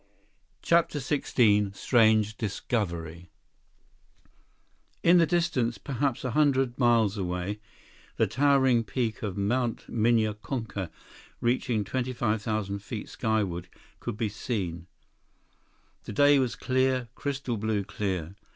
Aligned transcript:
128 0.67 0.67
CHAPTER 1.21 1.43
XVI 1.43 1.75
Strange 1.75 2.35
Discovery 2.35 3.29
In 5.03 5.19
the 5.19 5.27
distance, 5.27 5.77
perhaps 5.77 6.23
a 6.25 6.31
hundred 6.31 6.79
miles 6.79 7.19
away, 7.19 7.59
the 8.17 8.25
towering 8.25 8.83
peak 8.83 9.21
of 9.21 9.37
Mt. 9.37 9.85
Minya 9.89 10.33
Konka, 10.33 10.89
reaching 11.39 11.83
25,000 11.83 12.79
feet 12.79 13.09
skyward, 13.09 13.67
could 13.99 14.17
be 14.17 14.27
seen. 14.27 14.87
The 16.05 16.13
day 16.13 16.39
was 16.39 16.55
clear, 16.55 17.09
crystal 17.13 17.57
blue 17.57 17.83
clear. 17.83 18.33